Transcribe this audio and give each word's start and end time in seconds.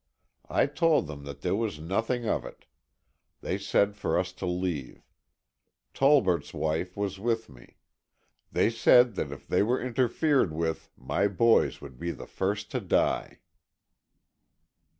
I 0.49 0.65
told 0.65 1.05
them 1.05 1.25
that 1.25 1.41
there 1.41 1.55
was 1.55 1.79
nothing 1.79 2.25
of 2.27 2.43
it. 2.43 2.65
They 3.41 3.59
said 3.59 3.95
for 3.95 4.17
us 4.17 4.31
to 4.33 4.47
leave. 4.47 5.05
Tolbert's 5.93 6.55
wife 6.55 6.97
was 6.97 7.19
with 7.19 7.49
me. 7.49 7.77
They 8.51 8.71
said 8.71 9.13
that 9.13 9.31
if 9.31 9.47
they 9.47 9.61
were 9.61 9.79
interfered 9.79 10.53
with 10.53 10.89
my 10.97 11.27
boys 11.27 11.81
would 11.81 11.99
be 11.99 12.09
the 12.09 12.25
first 12.25 12.71
to 12.71 12.79
die." 12.79 13.41